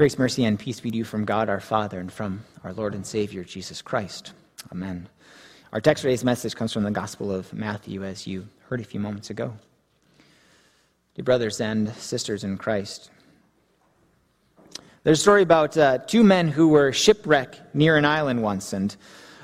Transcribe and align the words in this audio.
Grace, 0.00 0.18
mercy, 0.18 0.46
and 0.46 0.58
peace 0.58 0.80
be 0.80 0.90
to 0.90 0.96
you 0.96 1.04
from 1.04 1.26
God 1.26 1.50
our 1.50 1.60
Father 1.60 2.00
and 2.00 2.10
from 2.10 2.42
our 2.64 2.72
Lord 2.72 2.94
and 2.94 3.04
Savior, 3.04 3.44
Jesus 3.44 3.82
Christ. 3.82 4.32
Amen. 4.72 5.06
Our 5.74 5.80
text 5.82 6.00
today's 6.00 6.24
message 6.24 6.56
comes 6.56 6.72
from 6.72 6.84
the 6.84 6.90
Gospel 6.90 7.30
of 7.30 7.52
Matthew, 7.52 8.02
as 8.02 8.26
you 8.26 8.48
heard 8.70 8.80
a 8.80 8.84
few 8.84 8.98
moments 8.98 9.28
ago. 9.28 9.52
Dear 11.16 11.24
brothers 11.24 11.60
and 11.60 11.94
sisters 11.96 12.44
in 12.44 12.56
Christ, 12.56 13.10
there's 15.02 15.18
a 15.18 15.22
story 15.22 15.42
about 15.42 15.76
uh, 15.76 15.98
two 15.98 16.24
men 16.24 16.48
who 16.48 16.68
were 16.68 16.94
shipwrecked 16.94 17.60
near 17.74 17.98
an 17.98 18.06
island 18.06 18.42
once, 18.42 18.72
and 18.72 18.96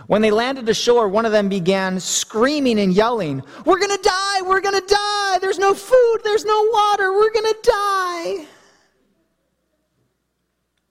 when 0.07 0.23
they 0.23 0.31
landed 0.31 0.67
ashore, 0.71 1.07
one 1.07 1.27
of 1.27 1.33
them 1.33 1.51
began 1.51 2.01
screaming 2.01 2.81
and 2.81 2.95
yelling, 2.95 3.43
We're 3.67 3.79
to 3.91 4.03
die! 4.03 4.41
We're 4.41 4.63
to 4.81 4.87
die! 4.87 5.39
There's 5.39 5.59
no 5.59 5.75
food! 5.75 6.21
There's 6.25 6.47
no 6.47 6.71
water! 6.73 7.13
We're 7.13 7.31
to 7.45 7.57
die! 7.63 8.47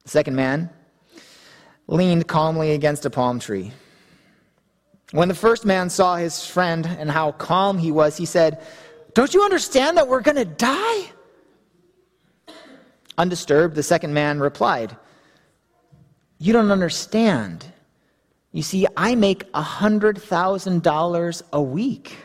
The 0.05 0.11
second 0.11 0.35
man 0.35 0.69
leaned 1.87 2.27
calmly 2.27 2.71
against 2.71 3.05
a 3.05 3.09
palm 3.09 3.39
tree. 3.39 3.73
When 5.11 5.27
the 5.27 5.35
first 5.35 5.65
man 5.65 5.89
saw 5.89 6.15
his 6.15 6.45
friend 6.45 6.85
and 6.85 7.11
how 7.11 7.33
calm 7.33 7.77
he 7.77 7.91
was, 7.91 8.15
he 8.17 8.25
said, 8.25 8.61
Don't 9.13 9.33
you 9.33 9.43
understand 9.43 9.97
that 9.97 10.07
we're 10.07 10.21
going 10.21 10.37
to 10.37 10.45
die? 10.45 11.11
Undisturbed, 13.17 13.75
the 13.75 13.83
second 13.83 14.13
man 14.13 14.39
replied, 14.39 14.95
You 16.37 16.53
don't 16.53 16.71
understand. 16.71 17.65
You 18.51 18.61
see, 18.61 18.87
I 18.95 19.15
make 19.15 19.51
$100,000 19.53 21.41
a 21.53 21.61
week. 21.61 22.17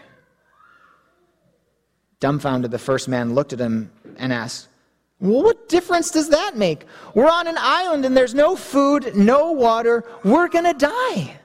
Dumbfounded, 2.21 2.71
the 2.71 2.79
first 2.79 3.09
man 3.09 3.35
looked 3.35 3.53
at 3.53 3.59
him 3.59 3.91
and 4.17 4.33
asked, 4.33 4.69
well, 5.21 5.43
what 5.43 5.69
difference 5.69 6.11
does 6.11 6.31
that 6.31 6.57
make? 6.57 6.87
We're 7.15 7.31
on 7.31 7.47
an 7.47 7.57
island 7.59 8.07
and 8.07 8.17
there's 8.17 8.35
no 8.35 8.57
food, 8.57 9.15
no 9.15 9.53
water. 9.53 10.05
We're 10.25 10.49
going 10.49 10.65
to 10.65 10.73
die. 10.73 11.39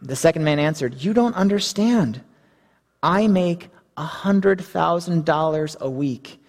The 0.00 0.16
second 0.16 0.44
man 0.44 0.58
answered, 0.58 1.02
You 1.02 1.12
don't 1.12 1.34
understand. 1.34 2.22
I 3.02 3.26
make 3.26 3.68
$100,000 3.96 5.80
a 5.80 5.90
week, 5.90 6.40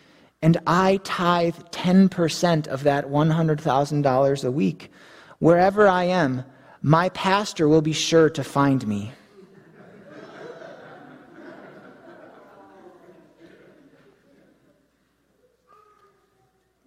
and 0.41 0.57
I 0.65 0.97
tithe 1.03 1.55
10% 1.71 2.67
of 2.67 2.83
that 2.83 3.05
$100,000 3.05 4.45
a 4.45 4.51
week. 4.51 4.91
Wherever 5.39 5.87
I 5.87 6.05
am, 6.05 6.43
my 6.81 7.09
pastor 7.09 7.67
will 7.67 7.81
be 7.81 7.93
sure 7.93 8.29
to 8.29 8.43
find 8.43 8.87
me. 8.87 9.11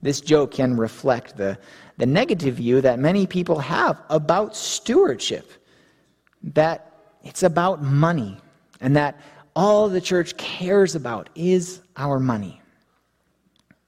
This 0.02 0.20
joke 0.20 0.50
can 0.50 0.76
reflect 0.76 1.36
the, 1.36 1.58
the 1.96 2.06
negative 2.06 2.56
view 2.56 2.80
that 2.80 2.98
many 2.98 3.26
people 3.26 3.58
have 3.60 4.02
about 4.10 4.56
stewardship 4.56 5.50
that 6.42 6.92
it's 7.22 7.44
about 7.44 7.82
money, 7.82 8.36
and 8.80 8.96
that 8.96 9.20
all 9.54 9.88
the 9.88 10.00
church 10.00 10.36
cares 10.36 10.94
about 10.96 11.28
is 11.36 11.80
our 11.96 12.18
money. 12.18 12.60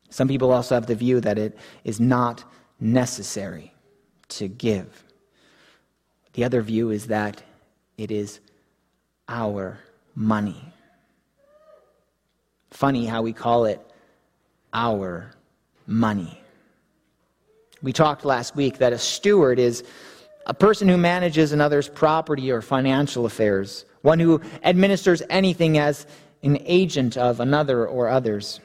Some 0.09 0.29
people 0.29 0.53
also 0.53 0.77
have 0.77 0.87
the 0.87 0.95
view 0.95 1.21
that 1.21 1.39
it 1.39 1.59
is 1.83 1.99
not 1.99 2.45
necessary 2.79 3.75
to 4.29 4.47
give. 4.47 5.05
The 6.35 6.45
other 6.45 6.63
view 6.63 6.91
is 6.91 7.09
that 7.09 7.43
it 7.99 8.13
is 8.13 8.39
our 9.29 9.79
money. 10.15 10.73
Funny 12.71 13.07
how 13.07 13.23
we 13.23 13.33
call 13.33 13.65
it 13.65 13.81
our 14.73 15.33
money. 15.87 16.41
We 17.83 17.93
talked 17.93 18.25
last 18.25 18.57
week 18.57 18.79
that 18.79 18.93
a 18.93 18.99
steward 18.99 19.59
is 19.59 19.85
a 20.47 20.55
person 20.55 20.89
who 20.89 20.97
manages 20.97 21.53
another's 21.53 21.89
property 21.89 22.51
or 22.51 22.63
financial 22.63 23.27
affairs, 23.27 23.85
one 24.03 24.19
who 24.19 24.41
administers 24.63 25.23
anything 25.31 25.79
as 25.79 26.07
an 26.43 26.59
agent 26.65 27.17
of 27.17 27.41
another 27.41 27.87
or 27.87 28.09
others. 28.09 28.61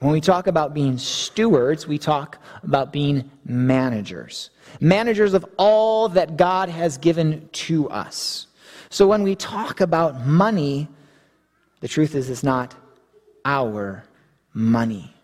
When 0.00 0.12
we 0.12 0.20
talk 0.20 0.46
about 0.46 0.74
being 0.74 0.98
stewards, 0.98 1.86
we 1.86 1.98
talk 1.98 2.38
about 2.62 2.92
being 2.92 3.30
managers. 3.44 4.50
Managers 4.80 5.32
of 5.32 5.46
all 5.56 6.08
that 6.10 6.36
God 6.36 6.68
has 6.68 6.98
given 6.98 7.48
to 7.52 7.88
us. 7.88 8.46
So 8.90 9.06
when 9.06 9.22
we 9.22 9.34
talk 9.34 9.80
about 9.80 10.26
money, 10.26 10.88
the 11.80 11.88
truth 11.88 12.14
is 12.14 12.28
it's 12.28 12.42
not 12.42 12.74
our 13.44 14.04
money. 14.52 15.15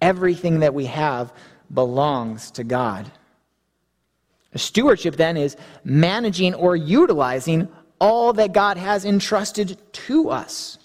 Everything 0.00 0.60
that 0.60 0.74
we 0.74 0.86
have 0.86 1.32
belongs 1.72 2.50
to 2.52 2.64
God. 2.64 3.10
Stewardship 4.54 5.16
then 5.16 5.36
is 5.36 5.56
managing 5.84 6.54
or 6.54 6.74
utilizing 6.74 7.68
all 8.00 8.32
that 8.32 8.52
God 8.52 8.76
has 8.76 9.04
entrusted 9.04 9.78
to 9.92 10.30
us 10.30 10.78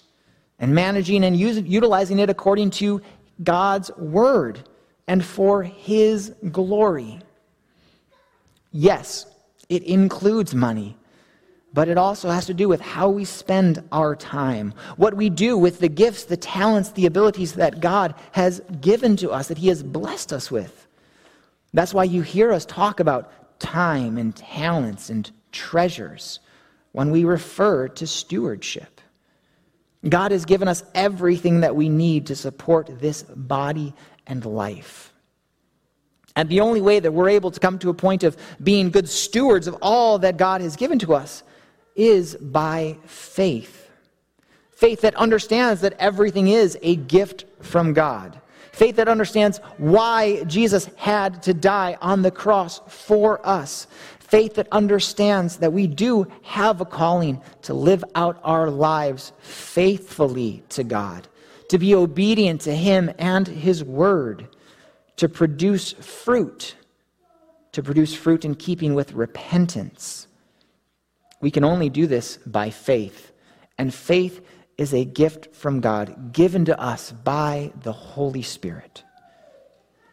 and 0.58 0.74
managing 0.74 1.24
and 1.24 1.36
use, 1.36 1.58
utilizing 1.58 2.18
it 2.18 2.30
according 2.30 2.70
to 2.70 3.00
God's 3.42 3.90
word 3.96 4.60
and 5.06 5.24
for 5.24 5.62
his 5.62 6.34
glory. 6.50 7.20
Yes, 8.72 9.26
it 9.68 9.82
includes 9.84 10.54
money, 10.54 10.96
but 11.74 11.88
it 11.88 11.98
also 11.98 12.30
has 12.30 12.46
to 12.46 12.54
do 12.54 12.68
with 12.68 12.80
how 12.80 13.08
we 13.08 13.24
spend 13.24 13.82
our 13.90 14.14
time, 14.14 14.72
what 14.96 15.14
we 15.14 15.28
do 15.28 15.58
with 15.58 15.80
the 15.80 15.88
gifts, 15.88 16.24
the 16.24 16.36
talents, 16.36 16.90
the 16.90 17.04
abilities 17.04 17.54
that 17.54 17.80
God 17.80 18.14
has 18.30 18.60
given 18.80 19.16
to 19.16 19.32
us, 19.32 19.48
that 19.48 19.58
he 19.58 19.68
has 19.68 19.82
blessed 19.82 20.32
us 20.32 20.52
with. 20.52 20.86
That's 21.72 21.92
why 21.92 22.04
you 22.04 22.22
hear 22.22 22.52
us 22.52 22.64
talk 22.64 23.00
about 23.00 23.58
time 23.58 24.18
and 24.18 24.34
talents 24.36 25.10
and 25.10 25.28
treasures 25.50 26.38
when 26.92 27.10
we 27.10 27.24
refer 27.24 27.88
to 27.88 28.06
stewardship. 28.06 29.00
God 30.08 30.30
has 30.30 30.44
given 30.44 30.68
us 30.68 30.84
everything 30.94 31.60
that 31.60 31.74
we 31.74 31.88
need 31.88 32.26
to 32.26 32.36
support 32.36 33.00
this 33.00 33.24
body 33.24 33.94
and 34.28 34.44
life. 34.46 35.12
And 36.36 36.48
the 36.48 36.60
only 36.60 36.80
way 36.80 37.00
that 37.00 37.12
we're 37.12 37.30
able 37.30 37.50
to 37.50 37.58
come 37.58 37.80
to 37.80 37.90
a 37.90 37.94
point 37.94 38.22
of 38.22 38.36
being 38.62 38.90
good 38.90 39.08
stewards 39.08 39.66
of 39.66 39.76
all 39.82 40.20
that 40.20 40.36
God 40.36 40.60
has 40.60 40.76
given 40.76 41.00
to 41.00 41.14
us 41.14 41.42
is 41.94 42.36
by 42.36 42.96
faith. 43.04 43.90
Faith 44.72 45.02
that 45.02 45.14
understands 45.14 45.80
that 45.80 45.94
everything 45.98 46.48
is 46.48 46.76
a 46.82 46.96
gift 46.96 47.44
from 47.60 47.92
God. 47.92 48.40
Faith 48.72 48.96
that 48.96 49.08
understands 49.08 49.58
why 49.78 50.42
Jesus 50.44 50.90
had 50.96 51.40
to 51.44 51.54
die 51.54 51.96
on 52.00 52.22
the 52.22 52.30
cross 52.30 52.80
for 52.88 53.40
us. 53.46 53.86
Faith 54.18 54.54
that 54.54 54.66
understands 54.72 55.58
that 55.58 55.72
we 55.72 55.86
do 55.86 56.26
have 56.42 56.80
a 56.80 56.84
calling 56.84 57.40
to 57.62 57.72
live 57.72 58.04
out 58.16 58.40
our 58.42 58.68
lives 58.68 59.32
faithfully 59.38 60.64
to 60.70 60.82
God, 60.82 61.28
to 61.68 61.78
be 61.78 61.94
obedient 61.94 62.62
to 62.62 62.74
Him 62.74 63.12
and 63.16 63.46
His 63.46 63.84
Word, 63.84 64.48
to 65.18 65.28
produce 65.28 65.92
fruit, 65.92 66.74
to 67.70 67.80
produce 67.80 68.12
fruit 68.12 68.44
in 68.44 68.56
keeping 68.56 68.94
with 68.94 69.12
repentance. 69.12 70.26
We 71.44 71.50
can 71.50 71.62
only 71.62 71.90
do 71.90 72.06
this 72.06 72.38
by 72.38 72.70
faith. 72.70 73.30
And 73.76 73.92
faith 73.92 74.40
is 74.78 74.94
a 74.94 75.04
gift 75.04 75.54
from 75.54 75.82
God 75.82 76.32
given 76.32 76.64
to 76.64 76.80
us 76.80 77.12
by 77.12 77.70
the 77.82 77.92
Holy 77.92 78.40
Spirit. 78.40 79.02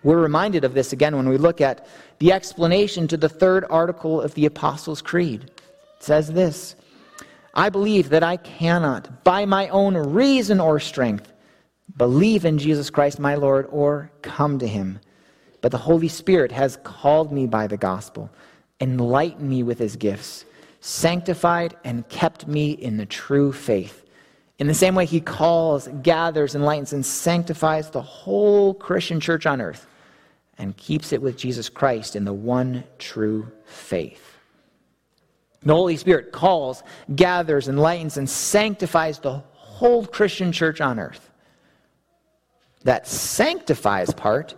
We're 0.03 0.19
reminded 0.19 0.65
of 0.65 0.73
this 0.73 0.91
again 0.91 1.15
when 1.15 1.29
we 1.29 1.37
look 1.37 1.61
at 1.61 1.87
the 2.19 2.33
explanation 2.33 3.07
to 3.07 3.15
the 3.15 3.29
third 3.29 3.63
article 3.69 4.19
of 4.19 4.33
the 4.33 4.45
Apostles' 4.45 5.01
Creed. 5.01 5.43
It 5.43 6.03
says 6.03 6.33
this 6.33 6.75
I 7.53 7.69
believe 7.69 8.09
that 8.09 8.23
I 8.23 8.35
cannot, 8.35 9.23
by 9.23 9.45
my 9.45 9.69
own 9.69 9.95
reason 9.95 10.59
or 10.59 10.81
strength, 10.81 11.31
believe 11.95 12.43
in 12.43 12.57
Jesus 12.57 12.89
Christ 12.89 13.19
my 13.19 13.35
Lord 13.35 13.67
or 13.69 14.11
come 14.21 14.59
to 14.59 14.67
him. 14.67 14.99
But 15.61 15.71
the 15.71 15.77
Holy 15.77 16.09
Spirit 16.09 16.51
has 16.51 16.77
called 16.83 17.31
me 17.31 17.47
by 17.47 17.67
the 17.67 17.77
gospel, 17.77 18.29
enlightened 18.81 19.49
me 19.49 19.63
with 19.63 19.79
his 19.79 19.95
gifts, 19.95 20.43
sanctified 20.81 21.77
and 21.83 22.07
kept 22.09 22.47
me 22.47 22.71
in 22.71 22.97
the 22.97 23.05
true 23.05 23.53
faith. 23.53 24.03
In 24.59 24.67
the 24.67 24.73
same 24.73 24.95
way, 24.95 25.05
he 25.05 25.21
calls, 25.21 25.87
gathers, 26.01 26.55
enlightens, 26.55 26.91
and 26.91 27.05
sanctifies 27.05 27.89
the 27.89 28.01
whole 28.01 28.73
Christian 28.73 29.19
church 29.19 29.45
on 29.45 29.61
earth 29.61 29.87
and 30.57 30.75
keeps 30.75 31.13
it 31.13 31.21
with 31.21 31.37
Jesus 31.37 31.69
Christ 31.69 32.15
in 32.15 32.25
the 32.25 32.33
one 32.33 32.83
true 32.99 33.51
faith. 33.65 34.37
The 35.63 35.73
Holy 35.73 35.97
Spirit 35.97 36.31
calls, 36.31 36.83
gathers, 37.15 37.67
enlightens, 37.67 38.17
and 38.17 38.29
sanctifies 38.29 39.19
the 39.19 39.43
whole 39.53 40.05
Christian 40.05 40.51
church 40.51 40.81
on 40.81 40.99
earth. 40.99 41.29
That 42.83 43.07
sanctifies 43.07 44.11
part 44.13 44.55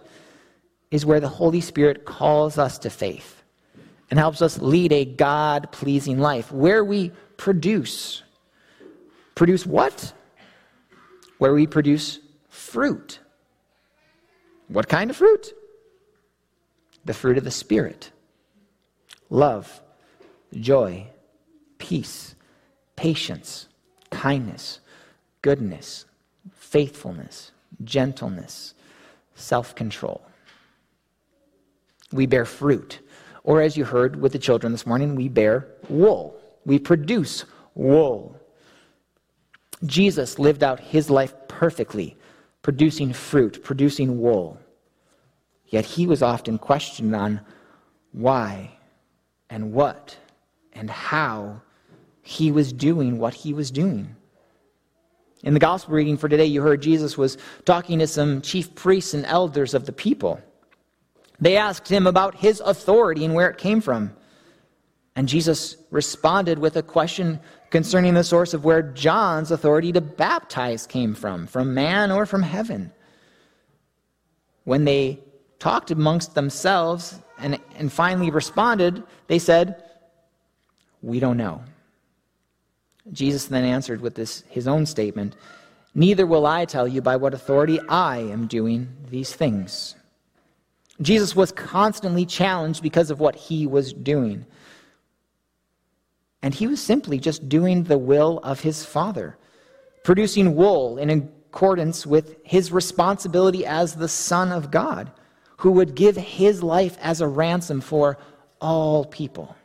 is 0.89 1.05
where 1.05 1.19
the 1.19 1.27
Holy 1.27 1.59
Spirit 1.59 2.05
calls 2.05 2.57
us 2.57 2.77
to 2.79 2.89
faith 2.89 3.43
and 4.09 4.19
helps 4.19 4.41
us 4.41 4.59
lead 4.59 4.91
a 4.91 5.05
God 5.05 5.71
pleasing 5.71 6.19
life, 6.19 6.51
where 6.51 6.83
we 6.83 7.11
produce 7.38 8.23
Produce 9.35 9.65
what? 9.65 10.13
Where 11.38 11.53
we 11.53 11.67
produce 11.67 12.19
fruit. 12.50 13.19
What 14.67 14.88
kind 14.88 15.09
of 15.09 15.17
fruit? 15.17 15.53
The 17.05 17.13
fruit 17.13 17.38
of 17.38 17.44
the 17.44 17.51
Spirit 17.51 18.11
love, 19.29 19.81
joy, 20.53 21.07
peace, 21.79 22.35
patience, 22.95 23.67
kindness, 24.11 24.79
goodness, 25.41 26.06
faithfulness, 26.53 27.51
gentleness, 27.83 28.75
self 29.35 29.73
control. 29.73 30.21
We 32.11 32.27
bear 32.27 32.45
fruit. 32.45 32.99
Or, 33.44 33.62
as 33.62 33.75
you 33.75 33.84
heard 33.84 34.16
with 34.16 34.31
the 34.31 34.40
children 34.40 34.72
this 34.72 34.86
morning, 34.86 35.16
we 35.16 35.28
bear 35.28 35.68
wool. 35.90 36.40
We 36.66 36.80
produce 36.80 37.45
wool. 37.75 38.40
Jesus 39.86 40.40
lived 40.40 40.63
out 40.63 40.80
his 40.80 41.10
life 41.10 41.34
perfectly, 41.48 42.16
producing 42.62 43.12
fruit, 43.12 43.63
producing 43.63 44.19
wool. 44.19 44.57
Yet 45.68 45.86
he 45.86 46.07
was 46.07 46.22
often 46.22 46.57
questioned 46.57 47.16
on 47.16 47.42
why 48.12 48.78
and 49.50 49.74
what 49.74 50.18
and 50.72 50.90
how 50.90 51.62
he 52.22 52.51
was 52.51 52.72
doing 52.72 53.18
what 53.18 53.34
he 53.34 53.54
was 53.54 53.72
doing. 53.72 54.16
In 55.44 55.54
the 55.54 55.60
gospel 55.60 55.94
reading 55.94 56.16
for 56.16 56.30
today, 56.30 56.45
you 56.45 56.62
heard 56.62 56.81
Jesus 56.81 57.18
was 57.18 57.38
talking 57.66 58.00
to 58.00 58.07
some 58.07 58.42
chief 58.42 58.74
priests 58.75 59.13
and 59.13 59.25
elders 59.25 59.74
of 59.74 59.86
the 59.86 59.92
people. 59.92 60.40
They 61.44 61.57
asked 61.57 61.90
him 61.90 62.07
about 62.07 62.36
his 62.36 62.62
authority 62.62 63.25
and 63.25 63.34
where 63.34 63.50
it 63.50 63.57
came 63.57 63.81
from. 63.81 64.16
And 65.13 65.28
Jesus 65.28 65.75
responded 65.92 66.57
with 66.57 66.78
a 66.78 66.81
question 66.81 67.42
concerning 67.69 68.13
the 68.13 68.24
source 68.24 68.54
of 68.54 68.63
where 68.63 68.81
John's 68.81 69.51
authority 69.51 69.92
to 69.92 70.00
baptize 70.00 70.88
came 70.88 71.13
from 71.13 71.45
from 71.48 71.74
man 71.74 72.12
or 72.12 72.25
from 72.25 72.44
heaven. 72.44 72.94
When 74.63 74.86
they 74.86 75.19
talked 75.60 75.92
amongst 75.92 76.34
themselves 76.34 77.19
and, 77.38 77.60
and 77.75 77.92
finally 77.92 78.31
responded, 78.31 79.04
they 79.28 79.40
said, 79.40 79.84
We 81.01 81.19
don't 81.19 81.36
know. 81.36 81.62
Jesus 83.12 83.48
then 83.48 83.66
answered 83.66 84.00
with 84.00 84.16
this 84.16 84.45
his 84.48 84.66
own 84.66 84.86
statement, 84.86 85.36
Neither 85.94 86.25
will 86.25 86.45
I 86.45 86.63
tell 86.63 86.88
you 86.88 87.01
by 87.01 87.18
what 87.18 87.34
authority 87.34 87.81
I 87.90 88.19
am 88.19 88.48
doing 88.48 88.88
these 89.10 89.36
things. 89.36 89.95
Jesus 91.03 91.35
was 91.35 91.51
constantly 91.51 92.25
challenged 92.25 92.81
because 92.81 93.11
of 93.11 93.19
what 93.19 93.35
he 93.35 93.67
was 93.67 93.94
doing. 93.94 94.45
And 96.41 96.53
he 96.53 96.67
was 96.67 96.81
simply 96.81 97.19
just 97.19 97.47
doing 97.47 97.83
the 97.83 97.97
will 97.97 98.39
of 98.39 98.61
his 98.61 98.85
Father, 98.85 99.38
producing 100.03 100.55
wool 100.55 100.97
in 100.97 101.09
accordance 101.09 102.05
with 102.05 102.38
his 102.44 102.71
responsibility 102.71 103.65
as 103.65 103.95
the 103.95 104.07
Son 104.07 104.51
of 104.51 104.71
God, 104.71 105.11
who 105.57 105.71
would 105.71 105.95
give 105.95 106.17
his 106.17 106.61
life 106.61 106.97
as 107.01 107.21
a 107.21 107.27
ransom 107.27 107.79
for 107.79 108.17
all 108.59 109.06
people. 109.06 109.56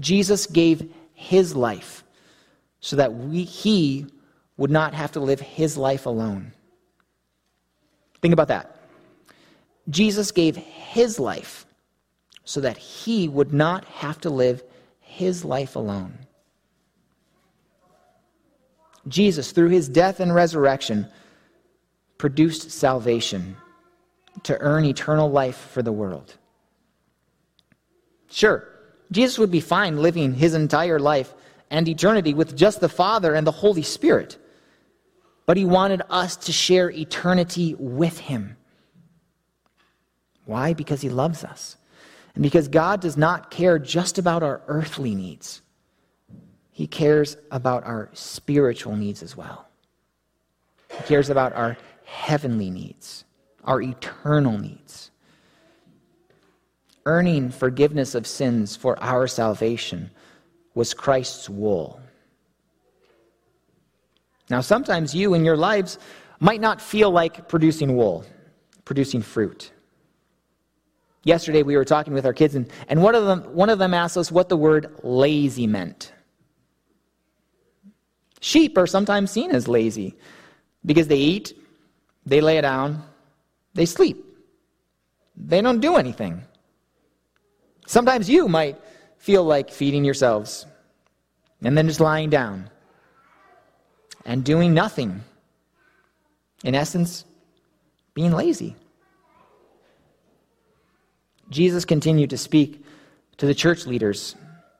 Jesus 0.00 0.46
gave 0.46 0.90
his 1.12 1.54
life 1.54 2.04
so 2.80 2.96
that 2.96 3.14
we, 3.14 3.44
he 3.44 4.06
would 4.56 4.70
not 4.70 4.94
have 4.94 5.12
to 5.12 5.20
live 5.20 5.40
his 5.40 5.76
life 5.76 6.06
alone. 6.06 6.52
Think 8.22 8.32
about 8.32 8.48
that. 8.48 8.71
Jesus 9.88 10.30
gave 10.30 10.56
his 10.56 11.18
life 11.18 11.66
so 12.44 12.60
that 12.60 12.78
he 12.78 13.28
would 13.28 13.52
not 13.52 13.84
have 13.86 14.20
to 14.20 14.30
live 14.30 14.62
his 15.00 15.44
life 15.44 15.76
alone. 15.76 16.18
Jesus, 19.08 19.52
through 19.52 19.70
his 19.70 19.88
death 19.88 20.20
and 20.20 20.34
resurrection, 20.34 21.08
produced 22.18 22.70
salvation 22.70 23.56
to 24.44 24.58
earn 24.60 24.84
eternal 24.84 25.30
life 25.30 25.56
for 25.56 25.82
the 25.82 25.92
world. 25.92 26.36
Sure, 28.30 28.68
Jesus 29.10 29.38
would 29.38 29.50
be 29.50 29.60
fine 29.60 30.00
living 30.00 30.34
his 30.34 30.54
entire 30.54 30.98
life 30.98 31.34
and 31.70 31.88
eternity 31.88 32.32
with 32.32 32.56
just 32.56 32.80
the 32.80 32.88
Father 32.88 33.34
and 33.34 33.46
the 33.46 33.50
Holy 33.50 33.82
Spirit, 33.82 34.38
but 35.46 35.56
he 35.56 35.64
wanted 35.64 36.02
us 36.08 36.36
to 36.36 36.52
share 36.52 36.90
eternity 36.90 37.74
with 37.78 38.18
him. 38.18 38.56
Why? 40.44 40.72
Because 40.72 41.00
he 41.00 41.08
loves 41.08 41.44
us. 41.44 41.76
And 42.34 42.42
because 42.42 42.68
God 42.68 43.00
does 43.00 43.16
not 43.16 43.50
care 43.50 43.78
just 43.78 44.18
about 44.18 44.42
our 44.42 44.62
earthly 44.66 45.14
needs, 45.14 45.60
he 46.70 46.86
cares 46.86 47.36
about 47.50 47.84
our 47.84 48.08
spiritual 48.14 48.96
needs 48.96 49.22
as 49.22 49.36
well. 49.36 49.68
He 50.90 51.02
cares 51.04 51.30
about 51.30 51.52
our 51.52 51.76
heavenly 52.04 52.70
needs, 52.70 53.24
our 53.64 53.82
eternal 53.82 54.58
needs. 54.58 55.10
Earning 57.04 57.50
forgiveness 57.50 58.14
of 58.14 58.26
sins 58.26 58.76
for 58.76 58.98
our 59.02 59.26
salvation 59.26 60.10
was 60.74 60.94
Christ's 60.94 61.48
wool. 61.48 62.00
Now, 64.48 64.60
sometimes 64.60 65.14
you 65.14 65.34
in 65.34 65.44
your 65.44 65.56
lives 65.56 65.98
might 66.40 66.60
not 66.60 66.80
feel 66.80 67.10
like 67.10 67.48
producing 67.48 67.96
wool, 67.96 68.24
producing 68.84 69.22
fruit. 69.22 69.72
Yesterday 71.24 71.62
we 71.62 71.76
were 71.76 71.84
talking 71.84 72.14
with 72.14 72.26
our 72.26 72.32
kids, 72.32 72.54
and, 72.54 72.68
and 72.88 73.02
one, 73.02 73.14
of 73.14 73.24
them, 73.24 73.42
one 73.54 73.70
of 73.70 73.78
them 73.78 73.94
asked 73.94 74.16
us 74.16 74.32
what 74.32 74.48
the 74.48 74.56
word 74.56 74.92
lazy 75.02 75.66
meant. 75.66 76.12
Sheep 78.40 78.76
are 78.76 78.88
sometimes 78.88 79.30
seen 79.30 79.52
as 79.52 79.68
lazy 79.68 80.16
because 80.84 81.06
they 81.06 81.16
eat, 81.16 81.56
they 82.26 82.40
lay 82.40 82.60
down, 82.60 83.04
they 83.74 83.86
sleep. 83.86 84.24
They 85.36 85.60
don't 85.60 85.80
do 85.80 85.96
anything. 85.96 86.42
Sometimes 87.86 88.28
you 88.28 88.48
might 88.48 88.80
feel 89.18 89.44
like 89.44 89.70
feeding 89.70 90.04
yourselves 90.04 90.66
and 91.62 91.78
then 91.78 91.86
just 91.86 92.00
lying 92.00 92.30
down 92.30 92.68
and 94.24 94.44
doing 94.44 94.74
nothing. 94.74 95.22
In 96.64 96.74
essence, 96.74 97.24
being 98.14 98.32
lazy. 98.32 98.76
Jesus 101.52 101.84
continued 101.84 102.30
to 102.30 102.38
speak 102.38 102.84
to 103.36 103.46
the 103.46 103.54
church 103.54 103.86
leaders 103.86 104.34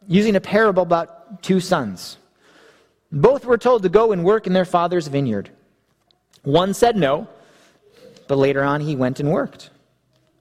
using 0.08 0.36
a 0.36 0.40
parable 0.40 0.82
about 0.82 1.42
two 1.42 1.60
sons. 1.60 2.16
Both 3.12 3.44
were 3.44 3.58
told 3.58 3.82
to 3.82 3.88
go 3.88 4.12
and 4.12 4.24
work 4.24 4.46
in 4.46 4.52
their 4.52 4.64
father's 4.64 5.06
vineyard. 5.06 5.50
One 6.42 6.74
said 6.74 6.96
no, 6.96 7.28
but 8.26 8.38
later 8.38 8.62
on 8.62 8.80
he 8.80 8.96
went 8.96 9.20
and 9.20 9.30
worked. 9.30 9.70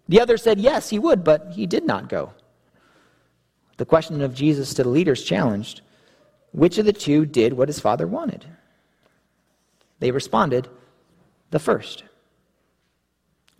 The 0.08 0.22
other 0.22 0.38
said 0.38 0.60
yes, 0.60 0.90
he 0.90 1.00
would, 1.00 1.24
but 1.24 1.52
he 1.54 1.68
did 1.68 1.86
not 1.86 2.10
go. 2.10 2.34
The 3.78 3.86
question 3.86 4.22
of 4.22 4.34
Jesus 4.34 4.74
to 4.76 4.84
the 4.84 4.90
leaders 4.90 5.24
challenged 5.24 5.82
which 6.52 6.78
of 6.78 6.86
the 6.86 6.94
two 6.94 7.26
did 7.26 7.54
what 7.54 7.70
his 7.70 7.80
father 7.80 8.06
wanted? 8.06 8.46
They 10.00 10.12
responded, 10.12 10.68
the 11.52 11.60
first. 11.60 12.04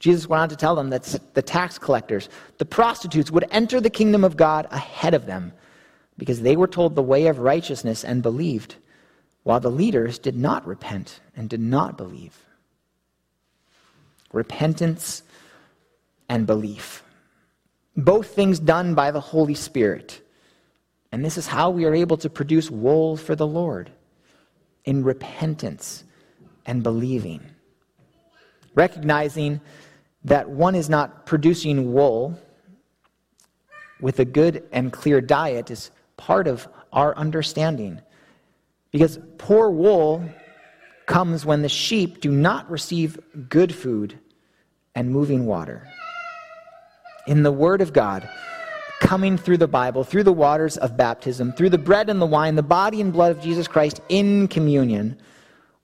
Jesus 0.02 0.28
went 0.28 0.42
on 0.42 0.50
to 0.50 0.56
tell 0.56 0.76
them 0.76 0.90
that 0.90 1.04
the 1.36 1.44
tax 1.44 1.78
collectors, 1.78 2.28
the 2.58 2.66
prostitutes, 2.66 3.30
would 3.30 3.46
enter 3.52 3.80
the 3.80 3.90
kingdom 3.90 4.24
of 4.24 4.36
God 4.36 4.68
ahead 4.72 5.14
of 5.14 5.28
them 5.28 5.54
because 6.18 6.42
they 6.42 6.56
were 6.56 6.68
told 6.68 6.96
the 6.96 7.04
way 7.04 7.28
of 7.28 7.38
righteousness 7.38 8.04
and 8.04 8.24
believed, 8.24 8.76
while 9.44 9.60
the 9.60 9.70
leaders 9.70 10.18
did 10.18 10.36
not 10.36 10.66
repent 10.66 11.20
and 11.36 11.48
did 11.48 11.60
not 11.60 11.98
believe. 11.98 12.36
Repentance 14.34 15.22
and 16.28 16.48
belief. 16.48 17.04
Both 17.96 18.34
things 18.34 18.60
done 18.60 18.96
by 18.96 19.12
the 19.12 19.22
Holy 19.22 19.56
Spirit. 19.56 20.20
And 21.12 21.24
this 21.24 21.38
is 21.38 21.46
how 21.46 21.70
we 21.70 21.86
are 21.86 21.94
able 21.94 22.18
to 22.18 22.30
produce 22.30 22.72
wool 22.72 23.18
for 23.18 23.36
the 23.36 23.46
Lord 23.46 23.92
in 24.84 25.04
repentance 25.04 26.04
and 26.66 26.82
believing. 26.82 27.42
Recognizing 28.74 29.62
that 30.26 30.50
one 30.50 30.76
is 30.76 30.90
not 30.90 31.26
producing 31.26 31.94
wool 31.94 32.38
with 34.00 34.20
a 34.20 34.26
good 34.26 34.64
and 34.72 34.92
clear 34.92 35.22
diet 35.22 35.72
is 35.72 35.92
part 36.18 36.48
of 36.48 36.68
our 36.92 37.16
understanding. 37.16 38.02
Because 38.92 39.20
poor 39.38 39.70
wool 39.70 40.24
comes 41.06 41.46
when 41.46 41.62
the 41.62 41.70
sheep 41.70 42.22
do 42.22 42.32
not 42.32 42.70
receive 42.70 43.20
good 43.50 43.74
food 43.74 44.20
and 44.96 45.10
moving 45.10 45.46
water. 45.46 45.88
In 47.28 47.44
the 47.44 47.52
Word 47.52 47.82
of 47.82 47.94
God, 47.94 48.28
coming 49.00 49.38
through 49.38 49.58
the 49.58 49.68
Bible, 49.68 50.04
through 50.04 50.24
the 50.24 50.34
waters 50.34 50.78
of 50.78 50.98
baptism, 50.98 51.54
through 51.54 51.70
the 51.70 51.78
bread 51.78 52.10
and 52.10 52.22
the 52.22 52.26
wine, 52.26 52.56
the 52.56 52.64
body 52.64 53.02
and 53.02 53.12
blood 53.12 53.32
of 53.32 53.42
Jesus 53.42 53.68
Christ 53.68 54.02
in 54.10 54.48
communion, 54.48 55.18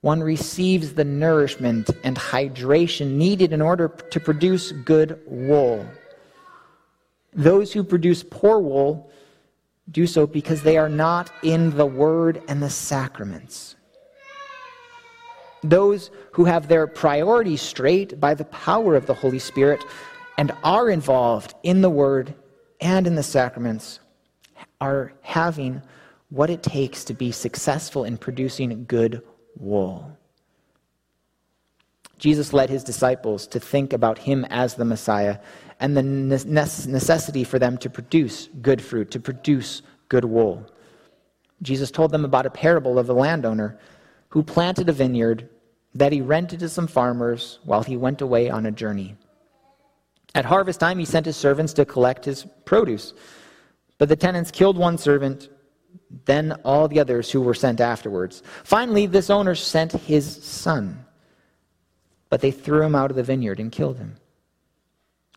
one 0.00 0.22
receives 0.22 0.94
the 0.94 1.04
nourishment 1.04 1.90
and 2.04 2.16
hydration 2.16 3.12
needed 3.12 3.52
in 3.52 3.60
order 3.60 3.88
to 3.88 4.20
produce 4.20 4.72
good 4.72 5.20
wool. 5.26 5.86
Those 7.34 7.72
who 7.72 7.82
produce 7.82 8.22
poor 8.22 8.60
wool 8.60 9.10
do 9.90 10.06
so 10.06 10.26
because 10.26 10.62
they 10.62 10.76
are 10.76 10.88
not 10.88 11.30
in 11.42 11.76
the 11.76 11.86
word 11.86 12.42
and 12.48 12.62
the 12.62 12.70
sacraments. 12.70 13.76
Those 15.62 16.10
who 16.32 16.44
have 16.44 16.68
their 16.68 16.86
priorities 16.86 17.62
straight 17.62 18.20
by 18.20 18.34
the 18.34 18.44
power 18.44 18.94
of 18.94 19.06
the 19.06 19.14
Holy 19.14 19.40
Spirit 19.40 19.84
and 20.36 20.52
are 20.62 20.88
involved 20.88 21.54
in 21.64 21.80
the 21.80 21.90
Word 21.90 22.32
and 22.80 23.06
in 23.08 23.16
the 23.16 23.24
sacraments 23.24 23.98
are 24.80 25.12
having 25.22 25.82
what 26.30 26.48
it 26.48 26.62
takes 26.62 27.02
to 27.04 27.14
be 27.14 27.32
successful 27.32 28.04
in 28.04 28.16
producing 28.16 28.84
good 28.84 29.20
wool. 29.58 30.10
Jesus 32.18 32.52
led 32.52 32.70
his 32.70 32.82
disciples 32.82 33.46
to 33.48 33.60
think 33.60 33.92
about 33.92 34.18
him 34.18 34.44
as 34.50 34.74
the 34.74 34.84
Messiah 34.84 35.38
and 35.78 35.96
the 35.96 36.02
necessity 36.02 37.44
for 37.44 37.58
them 37.58 37.78
to 37.78 37.88
produce 37.88 38.48
good 38.60 38.82
fruit, 38.82 39.10
to 39.12 39.20
produce 39.20 39.82
good 40.08 40.24
wool. 40.24 40.66
Jesus 41.62 41.90
told 41.90 42.10
them 42.10 42.24
about 42.24 42.46
a 42.46 42.50
parable 42.50 42.98
of 42.98 43.08
a 43.08 43.12
landowner 43.12 43.78
who 44.30 44.42
planted 44.42 44.88
a 44.88 44.92
vineyard 44.92 45.48
that 45.94 46.12
he 46.12 46.20
rented 46.20 46.60
to 46.60 46.68
some 46.68 46.86
farmers 46.86 47.60
while 47.64 47.82
he 47.82 47.96
went 47.96 48.20
away 48.20 48.50
on 48.50 48.66
a 48.66 48.70
journey. 48.72 49.16
At 50.34 50.44
harvest 50.44 50.80
time, 50.80 50.98
he 50.98 51.04
sent 51.04 51.26
his 51.26 51.36
servants 51.36 51.72
to 51.74 51.84
collect 51.84 52.24
his 52.24 52.46
produce. 52.64 53.14
But 53.96 54.08
the 54.08 54.16
tenants 54.16 54.50
killed 54.50 54.76
one 54.76 54.98
servant, 54.98 55.48
then 56.24 56.52
all 56.64 56.88
the 56.88 57.00
others 57.00 57.30
who 57.30 57.40
were 57.40 57.54
sent 57.54 57.80
afterwards. 57.80 58.42
Finally, 58.64 59.06
this 59.06 59.30
owner 59.30 59.54
sent 59.54 59.92
his 59.92 60.44
son, 60.44 61.04
but 62.28 62.40
they 62.40 62.50
threw 62.50 62.82
him 62.82 62.94
out 62.94 63.10
of 63.10 63.16
the 63.16 63.22
vineyard 63.22 63.60
and 63.60 63.72
killed 63.72 63.98
him. 63.98 64.16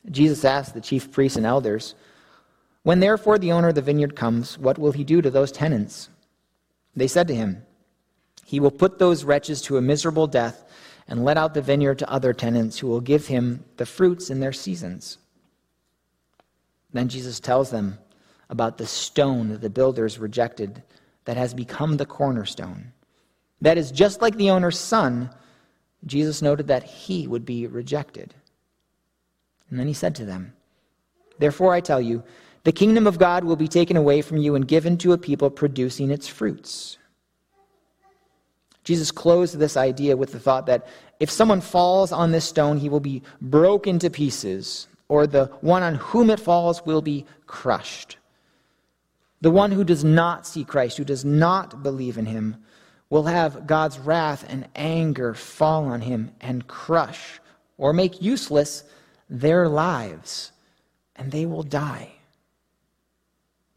Jesus 0.10 0.44
asked 0.46 0.74
the 0.74 0.82
chief 0.82 1.12
priests 1.12 1.38
and 1.38 1.46
elders, 1.46 1.96
When 2.84 3.00
therefore 3.00 3.38
the 3.38 3.52
owner 3.52 3.70
of 3.70 3.76
the 3.76 3.82
vineyard 3.82 4.16
comes, 4.16 4.58
what 4.58 4.78
will 4.78 4.92
he 4.92 5.04
do 5.04 5.22
to 5.22 5.30
those 5.30 5.52
tenants? 5.52 6.10
They 6.96 7.08
said 7.08 7.28
to 7.28 7.36
him, 7.36 7.64
He 8.46 8.60
will 8.60 8.72
put 8.72 9.00
those 9.00 9.24
wretches 9.24 9.62
to 9.64 9.78
a 9.78 9.82
miserable 9.82 10.28
death 10.28 10.66
and 11.08 11.24
let 11.24 11.38
out 11.38 11.54
the 11.54 11.62
vineyard 11.62 12.00
to 12.00 12.10
other 12.10 12.34
tenants 12.34 12.80
who 12.80 12.88
will 12.88 13.02
give 13.02 13.28
him 13.28 13.64
the 13.78 13.86
fruits 13.86 14.30
in 14.30 14.40
their 14.40 14.54
seasons. 14.54 15.18
Then 16.94 17.08
Jesus 17.08 17.40
tells 17.40 17.70
them 17.70 17.98
about 18.52 18.78
the 18.78 18.86
stone 18.86 19.50
that 19.50 19.62
the 19.62 19.70
builders 19.70 20.20
rejected 20.20 20.84
that 21.26 21.38
has 21.38 21.54
become 21.54 21.98
the 21.98 22.06
cornerstone. 22.06 22.92
That 23.62 23.78
is 23.78 23.92
just 23.92 24.22
like 24.22 24.36
the 24.36 24.50
owner's 24.50 24.78
son, 24.78 25.32
Jesus 26.06 26.42
noted 26.42 26.68
that 26.68 26.84
he 26.84 27.28
would 27.28 27.46
be 27.46 27.66
rejected. 27.66 28.36
And 29.70 29.80
then 29.80 29.88
he 29.88 29.94
said 29.94 30.16
to 30.16 30.26
them, 30.26 30.54
Therefore 31.40 31.74
I 31.74 31.80
tell 31.80 32.02
you, 32.02 32.24
the 32.64 32.72
kingdom 32.72 33.08
of 33.08 33.18
God 33.18 33.44
will 33.44 33.56
be 33.56 33.68
taken 33.68 33.98
away 33.98 34.22
from 34.22 34.38
you 34.38 34.54
and 34.56 34.68
given 34.68 34.98
to 35.00 35.14
a 35.14 35.18
people 35.18 35.50
producing 35.50 36.12
its 36.12 36.28
fruits. 36.28 36.98
Jesus 38.84 39.12
closed 39.12 39.58
this 39.58 39.78
idea 39.78 40.18
with 40.18 40.32
the 40.32 40.40
thought 40.40 40.66
that 40.66 40.88
if 41.20 41.32
someone 41.32 41.62
falls 41.62 42.12
on 42.12 42.32
this 42.32 42.46
stone, 42.46 42.78
he 42.78 42.90
will 42.90 43.00
be 43.00 43.22
broken 43.40 44.00
to 44.00 44.10
pieces, 44.10 44.88
or 45.08 45.26
the 45.26 45.46
one 45.62 45.84
on 45.84 45.96
whom 45.96 46.30
it 46.30 46.40
falls 46.40 46.86
will 46.86 47.02
be 47.02 47.26
crushed. 47.46 48.18
The 49.42 49.52
one 49.52 49.72
who 49.72 49.84
does 49.84 50.04
not 50.04 50.46
see 50.46 50.64
Christ, 50.64 50.98
who 50.98 51.04
does 51.04 51.26
not 51.26 51.82
believe 51.82 52.18
in 52.18 52.28
him, 52.28 52.58
will 53.10 53.24
have 53.24 53.68
God's 53.68 54.00
wrath 54.00 54.46
and 54.48 54.68
anger 54.76 55.34
fall 55.34 55.86
on 55.86 56.02
him 56.02 56.32
and 56.40 56.68
crush 56.68 57.40
or 57.78 57.92
make 57.92 58.22
useless 58.22 58.84
their 59.30 59.68
lives, 59.68 60.52
and 61.16 61.32
they 61.32 61.46
will 61.46 61.64
die. 61.64 62.12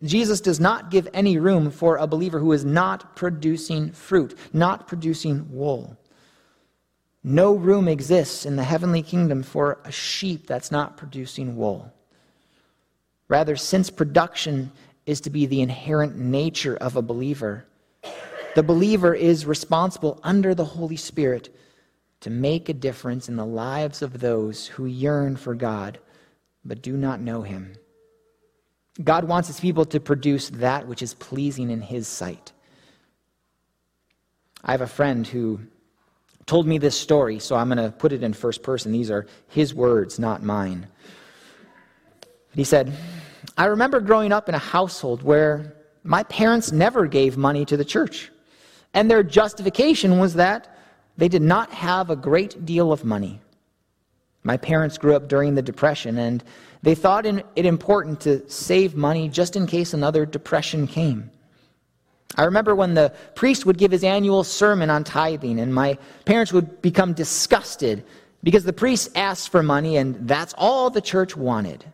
Jesus 0.03 0.41
does 0.41 0.61
not 0.61 0.91
give 0.91 1.09
any 1.15 1.39
room 1.39 1.71
for 1.71 1.97
a 1.97 2.07
believer 2.07 2.39
who 2.39 2.53
is 2.53 2.65
not 2.65 3.17
producing 3.17 3.91
fruit, 3.93 4.37
not 4.53 4.87
producing 4.87 5.51
wool. 5.51 5.97
No 7.23 7.55
room 7.55 7.89
exists 7.89 8.45
in 8.45 8.57
the 8.57 8.65
heavenly 8.65 9.03
kingdom 9.03 9.43
for 9.43 9.79
a 9.85 9.91
sheep 9.91 10.47
that's 10.47 10.71
not 10.71 10.99
producing 10.99 11.57
wool. 11.57 11.91
Rather, 13.29 13.57
since 13.57 13.89
production 13.89 14.71
is 15.07 15.21
to 15.23 15.31
be 15.31 15.47
the 15.47 15.61
inherent 15.61 16.17
nature 16.17 16.77
of 16.77 16.97
a 16.97 17.03
believer, 17.03 17.67
the 18.55 18.63
believer 18.63 19.15
is 19.15 19.47
responsible 19.47 20.21
under 20.23 20.55
the 20.55 20.65
Holy 20.65 20.97
Spirit 20.97 21.55
to 22.21 22.31
make 22.31 22.69
a 22.69 22.75
difference 22.75 23.29
in 23.29 23.37
the 23.37 23.45
lives 23.45 24.01
of 24.01 24.21
those 24.21 24.67
who 24.69 24.87
yearn 24.87 25.37
for 25.37 25.55
God 25.55 25.99
but 26.65 26.83
do 26.83 26.97
not 26.97 27.21
know 27.21 27.43
Him. 27.43 27.75
God 29.03 29.25
wants 29.25 29.49
His 29.49 29.61
people 29.61 29.85
to 29.87 30.01
produce 30.01 30.49
that 30.51 30.87
which 30.87 31.03
is 31.03 31.15
pleasing 31.15 31.71
in 31.71 31.83
His 31.83 32.07
sight. 32.07 32.53
I 34.65 34.71
have 34.71 34.81
a 34.81 34.87
friend 34.87 35.27
who 35.27 35.61
told 36.47 36.67
me 36.67 36.79
this 36.79 36.99
story, 36.99 37.39
so 37.39 37.57
I'm 37.57 37.69
going 37.69 37.79
to 37.79 37.97
put 37.97 38.13
it 38.13 38.23
in 38.23 38.33
first 38.33 38.63
person. 38.63 38.93
These 38.93 39.11
are 39.11 39.27
his 39.49 39.75
words, 39.75 40.19
not 40.19 40.43
mine. 40.43 40.87
He 42.55 42.65
said, 42.65 42.93
I 43.57 43.67
remember 43.67 44.01
growing 44.01 44.33
up 44.33 44.49
in 44.49 44.55
a 44.55 44.59
household 44.59 45.23
where 45.23 45.75
my 46.03 46.23
parents 46.25 46.73
never 46.73 47.07
gave 47.07 47.37
money 47.37 47.65
to 47.65 47.77
the 47.77 47.85
church. 47.85 48.31
And 48.93 49.11
their 49.11 49.23
justification 49.23 50.19
was 50.19 50.35
that 50.35 50.77
they 51.17 51.29
did 51.29 51.43
not 51.43 51.71
have 51.71 52.11
a 52.11 52.17
great 52.17 52.65
deal 52.65 52.93
of 52.93 53.05
money. 53.05 53.41
My 54.43 54.57
parents 54.57 54.99
grew 54.99 55.17
up 55.17 55.29
during 55.29 55.55
the 55.55 55.63
Depression, 55.63 56.19
and 56.19 56.45
they 56.83 56.95
thought 56.95 57.25
it 57.25 57.67
important 57.67 58.21
to 58.21 58.49
save 58.49 58.95
money 58.95 59.29
just 59.29 59.57
in 59.57 59.67
case 59.67 59.95
another 59.95 60.27
depression 60.27 60.87
came. 60.87 61.31
I 62.37 62.45
remember 62.45 62.75
when 62.75 62.95
the 62.95 63.13
priest 63.35 63.65
would 63.65 63.79
give 63.79 63.91
his 63.91 64.05
annual 64.05 64.45
sermon 64.45 64.91
on 64.91 65.03
tithing, 65.05 65.61
and 65.61 65.75
my 65.75 65.97
parents 66.25 66.53
would 66.53 66.83
become 66.83 67.15
disgusted 67.15 68.05
because 68.43 68.65
the 68.65 68.73
priest 68.73 69.17
asked 69.17 69.49
for 69.49 69.63
money, 69.63 69.97
and 69.97 70.29
that's 70.29 70.53
all 70.59 70.91
the 70.91 71.01
church 71.01 71.37
wanted. 71.37 71.85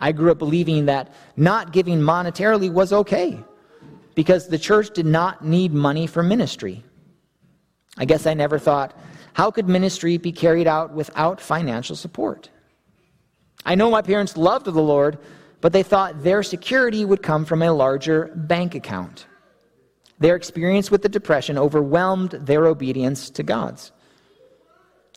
I 0.00 0.12
grew 0.12 0.30
up 0.30 0.38
believing 0.38 0.86
that 0.86 1.12
not 1.36 1.72
giving 1.72 2.00
monetarily 2.00 2.70
was 2.70 2.92
okay 2.92 3.42
because 4.14 4.48
the 4.48 4.58
church 4.58 4.90
did 4.94 5.06
not 5.06 5.44
need 5.44 5.72
money 5.72 6.06
for 6.06 6.22
ministry. 6.22 6.84
I 7.96 8.04
guess 8.04 8.26
I 8.26 8.34
never 8.34 8.58
thought, 8.58 8.96
how 9.32 9.50
could 9.50 9.68
ministry 9.68 10.18
be 10.18 10.32
carried 10.32 10.66
out 10.66 10.92
without 10.92 11.40
financial 11.40 11.96
support? 11.96 12.50
I 13.64 13.74
know 13.74 13.90
my 13.90 14.02
parents 14.02 14.36
loved 14.36 14.66
the 14.66 14.72
Lord, 14.72 15.18
but 15.60 15.72
they 15.72 15.82
thought 15.82 16.22
their 16.22 16.42
security 16.42 17.04
would 17.04 17.22
come 17.22 17.44
from 17.44 17.62
a 17.62 17.72
larger 17.72 18.32
bank 18.34 18.74
account. 18.74 19.26
Their 20.20 20.36
experience 20.36 20.90
with 20.90 21.02
the 21.02 21.08
Depression 21.08 21.58
overwhelmed 21.58 22.32
their 22.32 22.66
obedience 22.66 23.30
to 23.30 23.42
God's. 23.42 23.92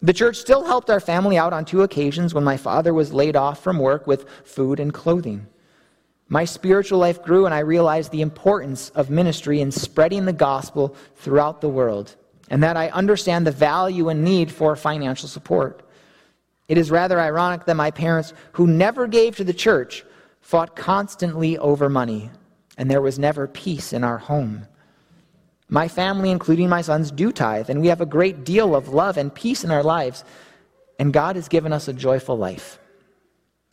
The 0.01 0.13
church 0.13 0.37
still 0.37 0.65
helped 0.65 0.89
our 0.89 0.99
family 0.99 1.37
out 1.37 1.53
on 1.53 1.63
two 1.63 1.83
occasions 1.83 2.33
when 2.33 2.43
my 2.43 2.57
father 2.57 2.93
was 2.93 3.13
laid 3.13 3.35
off 3.35 3.63
from 3.63 3.77
work 3.77 4.07
with 4.07 4.27
food 4.43 4.79
and 4.79 4.93
clothing. 4.93 5.45
My 6.27 6.45
spiritual 6.45 6.97
life 6.97 7.21
grew, 7.21 7.45
and 7.45 7.53
I 7.53 7.59
realized 7.59 8.11
the 8.11 8.21
importance 8.21 8.89
of 8.91 9.09
ministry 9.09 9.61
in 9.61 9.71
spreading 9.71 10.25
the 10.25 10.33
gospel 10.33 10.95
throughout 11.15 11.61
the 11.61 11.69
world 11.69 12.15
and 12.51 12.61
that 12.61 12.75
I 12.75 12.89
understand 12.89 13.47
the 13.47 13.51
value 13.51 14.09
and 14.09 14.23
need 14.23 14.51
for 14.51 14.75
financial 14.75 15.29
support. 15.29 15.87
It 16.67 16.77
is 16.77 16.91
rather 16.91 17.19
ironic 17.19 17.65
that 17.65 17.75
my 17.75 17.91
parents, 17.91 18.33
who 18.51 18.67
never 18.67 19.07
gave 19.07 19.37
to 19.37 19.45
the 19.45 19.53
church, 19.53 20.03
fought 20.41 20.75
constantly 20.75 21.57
over 21.57 21.89
money, 21.89 22.29
and 22.77 22.91
there 22.91 23.01
was 23.01 23.17
never 23.17 23.47
peace 23.47 23.93
in 23.93 24.03
our 24.03 24.17
home. 24.17 24.67
My 25.73 25.87
family, 25.87 26.31
including 26.31 26.67
my 26.67 26.81
sons, 26.81 27.11
do 27.11 27.31
tithe, 27.31 27.69
and 27.69 27.79
we 27.79 27.87
have 27.87 28.01
a 28.01 28.05
great 28.05 28.43
deal 28.43 28.75
of 28.75 28.89
love 28.89 29.15
and 29.15 29.33
peace 29.33 29.63
in 29.63 29.71
our 29.71 29.81
lives, 29.81 30.25
and 30.99 31.13
God 31.13 31.37
has 31.37 31.47
given 31.47 31.71
us 31.71 31.87
a 31.87 31.93
joyful 31.93 32.37
life. 32.37 32.77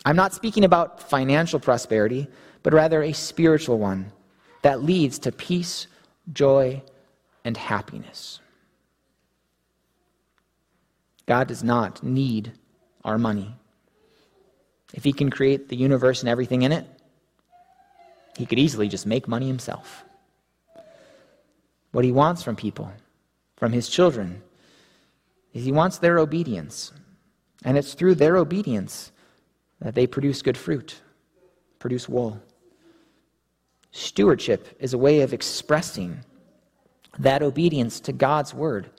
I'm 0.07 0.15
not 0.15 0.33
speaking 0.33 0.63
about 0.63 1.03
financial 1.03 1.59
prosperity, 1.59 2.29
but 2.63 2.73
rather 2.73 3.03
a 3.03 3.13
spiritual 3.13 3.81
one 3.81 4.13
that 4.63 4.81
leads 4.81 5.19
to 5.21 5.33
peace, 5.33 5.89
joy, 6.33 6.81
and 7.45 7.57
happiness. 7.57 8.39
God 11.27 11.49
does 11.49 11.65
not 11.65 12.01
need 12.05 12.53
our 13.05 13.19
money. 13.19 13.57
If 14.95 15.03
He 15.03 15.13
can 15.13 15.31
create 15.31 15.69
the 15.69 15.77
universe 15.77 16.21
and 16.21 16.29
everything 16.29 16.63
in 16.63 16.71
it, 16.71 16.87
He 18.37 18.47
could 18.47 18.61
easily 18.61 18.87
just 18.87 19.05
make 19.05 19.27
money 19.27 19.49
Himself. 19.49 20.05
What 21.93 22.05
He 22.05 22.13
wants 22.13 22.43
from 22.43 22.57
people, 22.57 22.93
from 23.57 23.73
His 23.73 23.89
children, 23.89 24.43
is 25.53 25.65
He 25.65 25.73
wants 25.73 25.99
their 25.99 26.19
obedience. 26.19 26.93
And 27.65 27.77
it's 27.77 27.95
through 27.95 28.17
their 28.17 28.37
obedience 28.37 29.11
that 29.81 29.95
they 29.95 30.07
produce 30.07 30.43
good 30.43 30.57
fruit, 30.57 31.01
produce 31.79 32.09
wool. 32.09 32.41
Stewardship 33.91 34.77
is 34.79 34.93
a 34.93 34.99
way 34.99 35.23
of 35.23 35.33
expressing 35.33 36.25
that 37.19 37.43
obedience 37.43 38.01
to 38.01 38.13
God's 38.13 38.55
word 38.55 38.91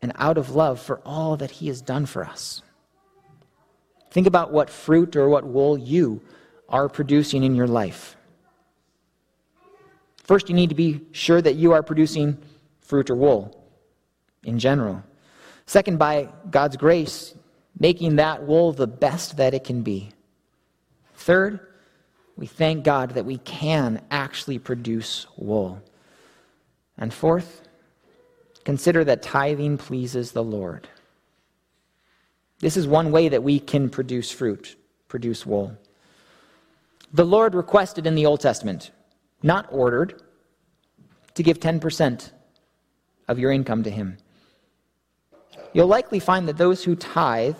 and 0.00 0.12
out 0.16 0.38
of 0.38 0.54
love 0.54 0.80
for 0.80 1.00
all 1.04 1.36
that 1.36 1.50
He 1.50 1.68
has 1.68 1.82
done 1.82 2.06
for 2.06 2.24
us. 2.24 2.62
Think 4.10 4.26
about 4.26 4.52
what 4.52 4.70
fruit 4.70 5.16
or 5.16 5.28
what 5.28 5.44
wool 5.44 5.76
you 5.76 6.22
are 6.68 6.88
producing 6.88 7.42
in 7.42 7.54
your 7.54 7.66
life. 7.66 8.16
First, 10.24 10.48
you 10.48 10.54
need 10.54 10.70
to 10.70 10.74
be 10.74 11.02
sure 11.12 11.40
that 11.40 11.54
you 11.54 11.72
are 11.72 11.82
producing 11.82 12.38
fruit 12.80 13.08
or 13.10 13.14
wool. 13.14 13.64
in 14.44 14.58
general. 14.58 15.02
Second, 15.66 15.98
by 15.98 16.28
God's 16.50 16.76
grace, 16.76 17.34
making 17.78 18.16
that 18.16 18.42
wool 18.42 18.72
the 18.72 18.86
best 18.86 19.36
that 19.38 19.54
it 19.54 19.64
can 19.64 19.82
be. 19.82 20.10
Third, 21.14 21.60
we 22.36 22.46
thank 22.46 22.84
God 22.84 23.10
that 23.10 23.24
we 23.24 23.38
can 23.38 24.02
actually 24.10 24.58
produce 24.58 25.26
wool. 25.36 25.80
And 26.98 27.12
fourth, 27.12 27.62
consider 28.64 29.04
that 29.04 29.22
tithing 29.22 29.78
pleases 29.78 30.32
the 30.32 30.44
Lord. 30.44 30.88
This 32.60 32.76
is 32.76 32.86
one 32.86 33.10
way 33.10 33.28
that 33.28 33.42
we 33.42 33.58
can 33.58 33.90
produce 33.90 34.30
fruit, 34.30 34.76
produce 35.08 35.44
wool. 35.44 35.76
The 37.12 37.24
Lord 37.24 37.54
requested 37.54 38.06
in 38.06 38.14
the 38.14 38.26
Old 38.26 38.40
Testament, 38.40 38.90
not 39.44 39.68
ordered, 39.70 40.20
to 41.34 41.42
give 41.42 41.60
10% 41.60 42.32
of 43.28 43.38
your 43.38 43.52
income 43.52 43.84
to 43.84 43.90
Him. 43.90 44.16
You'll 45.72 45.86
likely 45.86 46.18
find 46.18 46.48
that 46.48 46.56
those 46.56 46.82
who 46.82 46.96
tithe 46.96 47.56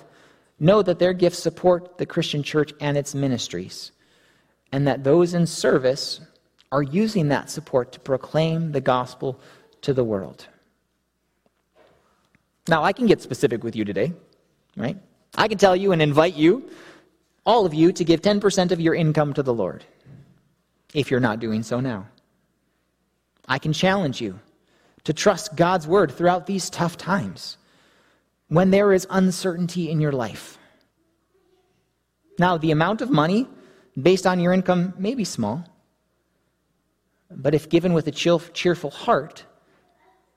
know 0.58 0.82
that 0.82 0.98
their 0.98 1.12
gifts 1.12 1.38
support 1.40 1.98
the 1.98 2.06
Christian 2.06 2.42
church 2.42 2.72
and 2.80 2.96
its 2.96 3.14
ministries, 3.14 3.92
and 4.72 4.86
that 4.86 5.04
those 5.04 5.34
in 5.34 5.46
service 5.46 6.20
are 6.72 6.82
using 6.82 7.28
that 7.28 7.50
support 7.50 7.92
to 7.92 8.00
proclaim 8.00 8.72
the 8.72 8.80
gospel 8.80 9.38
to 9.82 9.92
the 9.92 10.04
world. 10.04 10.46
Now, 12.66 12.82
I 12.82 12.92
can 12.92 13.06
get 13.06 13.20
specific 13.20 13.62
with 13.62 13.76
you 13.76 13.84
today, 13.84 14.12
right? 14.76 14.96
I 15.34 15.48
can 15.48 15.58
tell 15.58 15.76
you 15.76 15.92
and 15.92 16.00
invite 16.00 16.34
you, 16.34 16.70
all 17.44 17.66
of 17.66 17.74
you, 17.74 17.92
to 17.92 18.04
give 18.04 18.22
10% 18.22 18.70
of 18.70 18.80
your 18.80 18.94
income 18.94 19.34
to 19.34 19.42
the 19.42 19.52
Lord, 19.52 19.84
if 20.94 21.10
you're 21.10 21.20
not 21.20 21.40
doing 21.40 21.62
so 21.62 21.80
now. 21.80 22.06
I 23.46 23.58
can 23.58 23.72
challenge 23.74 24.20
you 24.20 24.40
to 25.02 25.12
trust 25.12 25.54
God's 25.54 25.86
word 25.86 26.12
throughout 26.12 26.46
these 26.46 26.70
tough 26.70 26.96
times 26.96 27.58
when 28.48 28.70
there 28.70 28.92
is 28.92 29.06
uncertainty 29.10 29.90
in 29.90 30.00
your 30.00 30.12
life. 30.12 30.56
Now, 32.38 32.56
the 32.56 32.70
amount 32.70 33.02
of 33.02 33.10
money 33.10 33.46
based 34.00 34.26
on 34.26 34.40
your 34.40 34.52
income 34.52 34.94
may 34.98 35.14
be 35.14 35.24
small, 35.24 35.64
but 37.30 37.54
if 37.54 37.68
given 37.68 37.92
with 37.92 38.06
a 38.06 38.10
cheerful 38.10 38.90
heart, 38.90 39.44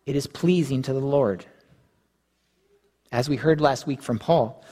it 0.05 0.15
is 0.15 0.27
pleasing 0.27 0.81
to 0.83 0.93
the 0.93 0.99
Lord. 0.99 1.45
As 3.11 3.29
we 3.29 3.35
heard 3.35 3.61
last 3.61 3.87
week 3.87 4.01
from 4.01 4.19
Paul, 4.19 4.63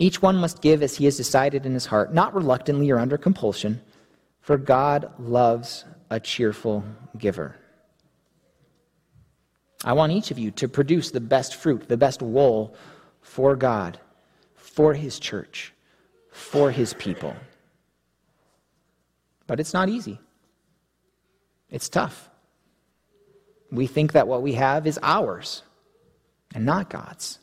each 0.00 0.20
one 0.20 0.36
must 0.36 0.60
give 0.60 0.82
as 0.82 0.96
he 0.96 1.04
has 1.04 1.16
decided 1.16 1.64
in 1.64 1.74
his 1.74 1.86
heart, 1.86 2.12
not 2.12 2.34
reluctantly 2.34 2.90
or 2.90 2.98
under 2.98 3.16
compulsion, 3.16 3.80
for 4.44 4.58
God 4.58 5.10
loves 5.18 5.86
a 6.10 6.20
cheerful 6.20 6.84
giver. 7.16 7.56
I 9.82 9.94
want 9.94 10.12
each 10.12 10.30
of 10.30 10.38
you 10.38 10.50
to 10.50 10.68
produce 10.68 11.10
the 11.10 11.20
best 11.20 11.54
fruit, 11.54 11.88
the 11.88 11.96
best 11.96 12.20
wool 12.20 12.74
for 13.22 13.56
God, 13.56 13.98
for 14.54 14.92
His 14.92 15.18
church, 15.18 15.72
for 16.30 16.70
His 16.70 16.92
people. 16.92 17.34
But 19.46 19.60
it's 19.60 19.72
not 19.72 19.88
easy. 19.88 20.20
It's 21.70 21.88
tough. 21.88 22.28
We 23.72 23.86
think 23.86 24.12
that 24.12 24.28
what 24.28 24.42
we 24.42 24.52
have 24.52 24.86
is 24.86 24.98
ours 25.02 25.62
and 26.54 26.66
not 26.66 26.90
God's. 26.90 27.38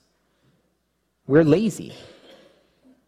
We're 1.25 1.43
lazy. 1.43 1.93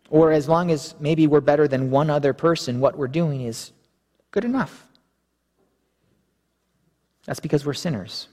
Or 0.10 0.32
as 0.32 0.50
long 0.50 0.72
as 0.72 0.96
maybe 1.00 1.28
we're 1.28 1.42
better 1.42 1.68
than 1.68 1.92
one 1.92 2.10
other 2.10 2.34
person, 2.34 2.80
what 2.80 2.98
we're 2.98 3.08
doing 3.08 3.42
is 3.42 3.72
good 4.34 4.44
enough. 4.44 4.86
That's 7.26 7.40
because 7.40 7.66
we're 7.66 7.74
sinners. 7.74 8.28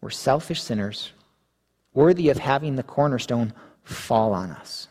We're 0.00 0.10
selfish 0.10 0.60
sinners, 0.62 1.12
worthy 1.92 2.30
of 2.30 2.38
having 2.38 2.74
the 2.74 2.82
cornerstone 2.82 3.52
fall 3.84 4.32
on 4.32 4.50
us. 4.50 4.88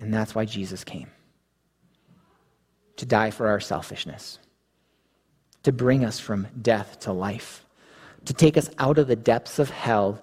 And 0.00 0.12
that's 0.12 0.34
why 0.34 0.44
Jesus 0.44 0.84
came 0.84 1.08
to 2.96 3.06
die 3.06 3.30
for 3.30 3.48
our 3.48 3.58
selfishness, 3.58 4.38
to 5.62 5.72
bring 5.72 6.04
us 6.04 6.20
from 6.20 6.46
death 6.60 7.00
to 7.00 7.12
life, 7.12 7.64
to 8.26 8.34
take 8.34 8.56
us 8.56 8.70
out 8.78 8.98
of 8.98 9.08
the 9.08 9.16
depths 9.16 9.58
of 9.58 9.70
hell 9.70 10.22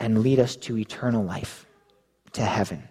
and 0.00 0.22
lead 0.22 0.40
us 0.40 0.56
to 0.56 0.78
eternal 0.78 1.22
life, 1.22 1.66
to 2.32 2.42
heaven. 2.42 2.88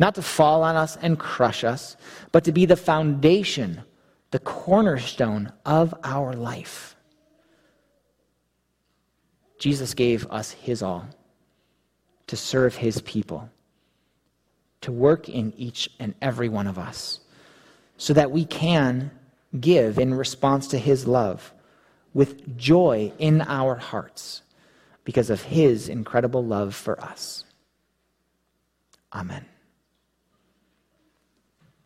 Not 0.00 0.14
to 0.14 0.22
fall 0.22 0.62
on 0.62 0.76
us 0.76 0.96
and 0.96 1.18
crush 1.18 1.62
us, 1.62 1.94
but 2.32 2.44
to 2.44 2.52
be 2.52 2.64
the 2.64 2.74
foundation, 2.74 3.82
the 4.30 4.38
cornerstone 4.38 5.52
of 5.66 5.94
our 6.02 6.32
life. 6.32 6.96
Jesus 9.58 9.92
gave 9.92 10.26
us 10.30 10.52
his 10.52 10.82
all 10.82 11.06
to 12.28 12.36
serve 12.36 12.76
his 12.76 13.02
people, 13.02 13.50
to 14.80 14.90
work 14.90 15.28
in 15.28 15.52
each 15.58 15.90
and 15.98 16.14
every 16.22 16.48
one 16.48 16.66
of 16.66 16.78
us, 16.78 17.20
so 17.98 18.14
that 18.14 18.30
we 18.30 18.46
can 18.46 19.10
give 19.60 19.98
in 19.98 20.14
response 20.14 20.68
to 20.68 20.78
his 20.78 21.06
love 21.06 21.52
with 22.14 22.56
joy 22.56 23.12
in 23.18 23.42
our 23.42 23.74
hearts 23.74 24.40
because 25.04 25.28
of 25.28 25.42
his 25.42 25.90
incredible 25.90 26.42
love 26.42 26.74
for 26.74 26.98
us. 27.02 27.44
Amen. 29.12 29.44